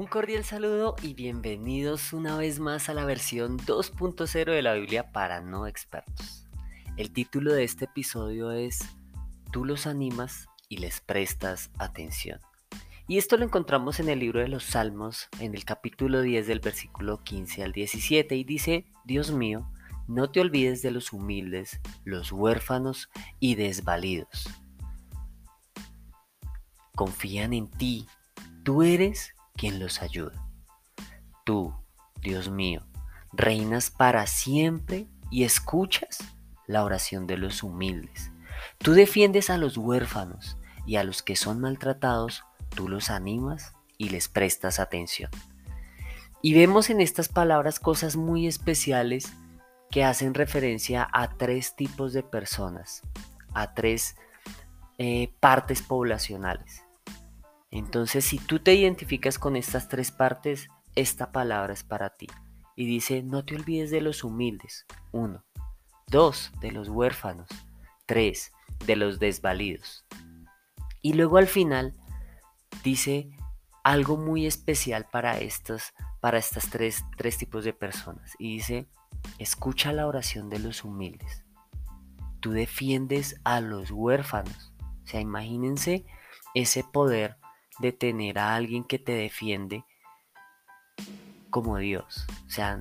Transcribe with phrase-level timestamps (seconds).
[0.00, 5.12] Un cordial saludo y bienvenidos una vez más a la versión 2.0 de la Biblia
[5.12, 6.48] para no expertos.
[6.96, 8.78] El título de este episodio es
[9.52, 12.40] Tú los animas y les prestas atención.
[13.08, 16.60] Y esto lo encontramos en el libro de los Salmos, en el capítulo 10 del
[16.60, 19.70] versículo 15 al 17, y dice, Dios mío,
[20.08, 24.48] no te olvides de los humildes, los huérfanos y desvalidos.
[26.94, 28.06] Confían en ti,
[28.64, 30.42] tú eres quien los ayuda.
[31.44, 31.74] Tú,
[32.22, 32.86] Dios mío,
[33.30, 36.18] reinas para siempre y escuchas
[36.66, 38.32] la oración de los humildes.
[38.78, 40.56] Tú defiendes a los huérfanos
[40.86, 45.30] y a los que son maltratados, tú los animas y les prestas atención.
[46.40, 49.30] Y vemos en estas palabras cosas muy especiales
[49.90, 53.02] que hacen referencia a tres tipos de personas,
[53.52, 54.16] a tres
[54.96, 56.82] eh, partes poblacionales.
[57.70, 62.26] Entonces, si tú te identificas con estas tres partes, esta palabra es para ti.
[62.74, 64.86] Y dice, no te olvides de los humildes.
[65.12, 65.44] Uno.
[66.06, 67.48] Dos, de los huérfanos.
[68.06, 68.52] Tres,
[68.86, 70.04] de los desvalidos.
[71.02, 71.94] Y luego al final
[72.82, 73.30] dice
[73.84, 78.34] algo muy especial para estos, para estas tres, tres tipos de personas.
[78.38, 78.88] Y dice,
[79.38, 81.44] escucha la oración de los humildes.
[82.40, 84.72] Tú defiendes a los huérfanos.
[85.04, 86.04] O sea, imagínense
[86.54, 87.39] ese poder
[87.80, 89.84] de tener a alguien que te defiende
[91.50, 92.26] como Dios.
[92.46, 92.80] O sea,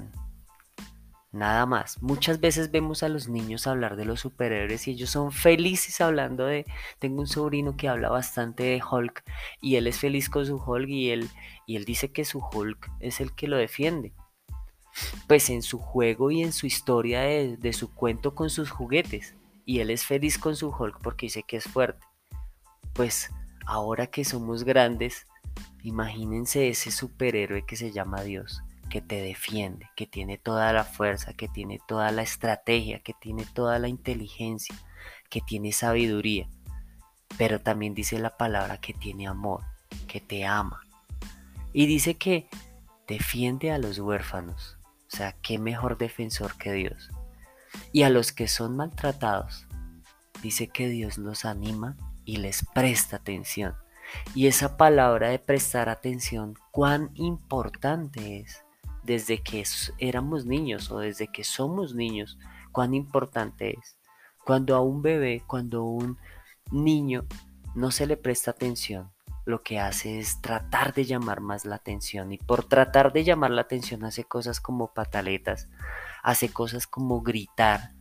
[1.31, 2.02] nada más.
[2.02, 6.45] Muchas veces vemos a los niños hablar de los superhéroes y ellos son felices hablando
[6.45, 6.66] de...
[7.00, 9.23] Tengo un sobrino que habla bastante de Hulk
[9.61, 11.30] y él es feliz con su Hulk y él,
[11.66, 14.13] y él dice que su Hulk es el que lo defiende.
[15.28, 19.36] Pues en su juego y en su historia de, de su cuento con sus juguetes.
[19.66, 22.06] Y él es feliz con su Hulk porque dice que es fuerte.
[22.94, 23.30] Pues
[23.70, 25.28] ahora que somos grandes,
[25.84, 31.34] imagínense ese superhéroe que se llama Dios, que te defiende, que tiene toda la fuerza,
[31.34, 34.75] que tiene toda la estrategia, que tiene toda la inteligencia,
[35.30, 36.50] que tiene sabiduría,
[37.38, 39.62] pero también dice la palabra que tiene amor,
[40.07, 40.81] que te ama.
[41.72, 42.50] Y dice que
[43.07, 44.80] defiende a los huérfanos,
[45.13, 47.12] o sea, qué mejor defensor que Dios.
[47.91, 49.68] Y a los que son maltratados,
[50.41, 51.96] dice que Dios los anima
[52.29, 53.73] y les presta atención.
[54.35, 58.63] Y esa palabra de prestar atención, cuán importante es
[59.03, 59.63] desde que
[59.97, 62.38] éramos niños o desde que somos niños,
[62.72, 63.97] cuán importante es.
[64.45, 66.18] Cuando a un bebé, cuando a un
[66.72, 67.25] niño
[67.73, 69.12] no se le presta atención,
[69.45, 73.50] lo que hace es tratar de llamar más la atención y por tratar de llamar
[73.50, 75.68] la atención hace cosas como pataletas,
[76.22, 77.94] hace cosas como gritar,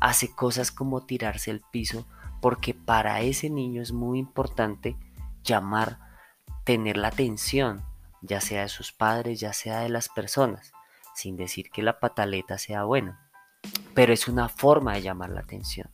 [0.00, 2.06] hace cosas como tirarse al piso
[2.44, 4.98] porque para ese niño es muy importante
[5.44, 5.98] llamar,
[6.64, 7.82] tener la atención,
[8.20, 10.74] ya sea de sus padres, ya sea de las personas,
[11.14, 13.30] sin decir que la pataleta sea buena,
[13.94, 15.88] pero es una forma de llamar la atención.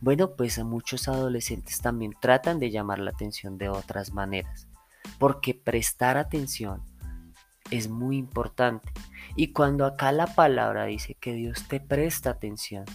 [0.00, 4.66] Bueno, pues a muchos adolescentes también tratan de llamar la atención de otras maneras,
[5.20, 6.82] porque prestar atención
[7.70, 8.90] es muy importante.
[9.36, 12.86] Y cuando acá la palabra dice que Dios te presta atención,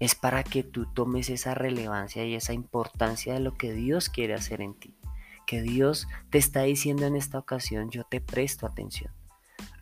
[0.00, 4.34] es para que tú tomes esa relevancia y esa importancia de lo que Dios quiere
[4.34, 4.96] hacer en ti.
[5.46, 9.12] Que Dios te está diciendo en esta ocasión, yo te presto atención.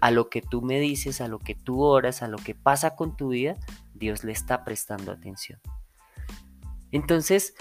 [0.01, 2.97] A lo que tú me dices, a lo que tú oras, a lo que pasa
[2.97, 3.57] con tu vida,
[3.95, 5.61] Dios le está prestando atención.
[6.91, 7.55] Entonces,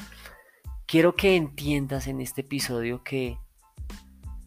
[0.88, 3.38] quiero que entiendas en este episodio que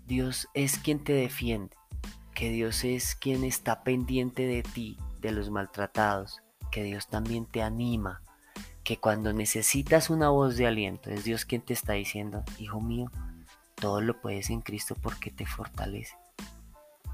[0.06, 1.76] Dios es quien te defiende,
[2.34, 7.62] que Dios es quien está pendiente de ti, de los maltratados, que Dios también te
[7.62, 8.22] anima,
[8.84, 13.10] que cuando necesitas una voz de aliento, es Dios quien te está diciendo, hijo mío,
[13.75, 16.16] todo lo puedes en Cristo porque te fortalece.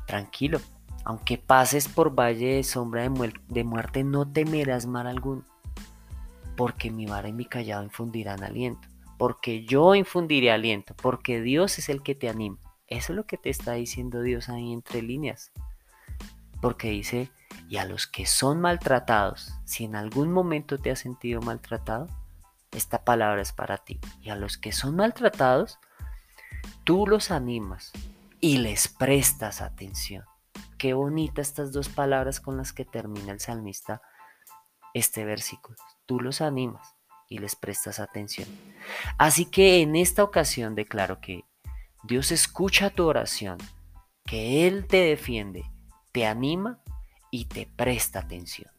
[0.07, 0.61] Tranquilo,
[1.05, 3.09] aunque pases por valle de sombra
[3.49, 5.45] de, muerte, no temerás mal alguno,
[6.57, 8.89] porque mi vara y mi callado infundirán aliento,
[9.19, 12.59] porque yo infundiré aliento, porque Dios es el que te anima.
[12.89, 15.53] Eso es lo que te está diciendo Dios ahí entre líneas.
[16.61, 17.31] Porque dice,
[17.69, 22.07] y a los que son maltratados, si en algún momento te has sentido maltratado,
[22.73, 24.01] esta palabra es para ti.
[24.23, 25.79] Y a los que son maltratados,
[26.85, 27.93] tú los animas
[28.41, 30.25] y les prestas atención.
[30.79, 34.03] Qué bonita estas dos palabras con las que termina el salmista
[34.95, 35.79] este versículo.
[36.07, 36.95] Tú los animas
[37.29, 38.49] y les prestas atención.
[39.19, 41.45] Así que en esta ocasión declaro que
[42.05, 43.59] Dios escucha tu oración,
[44.25, 45.65] que Él te defiende,
[46.13, 46.81] te anima
[47.37, 48.71] y te presta atención.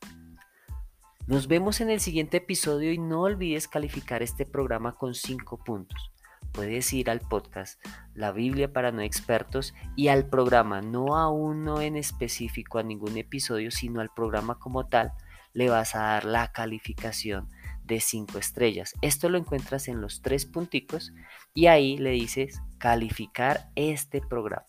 [1.27, 6.11] Nos vemos en el siguiente episodio y no olvides calificar este programa con 5 puntos,
[6.53, 7.79] puedes ir al podcast
[8.15, 13.15] La Biblia para no expertos y al programa, no a uno en específico, a ningún
[13.17, 15.11] episodio, sino al programa como tal,
[15.53, 17.47] le vas a dar la calificación
[17.83, 18.93] de 5 estrellas.
[19.01, 21.13] Esto lo encuentras en los tres punticos
[21.53, 24.65] y ahí le dices calificar este programa.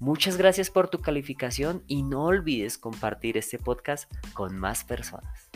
[0.00, 5.47] Muchas gracias por tu calificación y no olvides compartir este podcast con más personas.